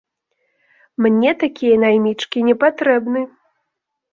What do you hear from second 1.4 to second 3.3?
такія наймічкі непатрэбны!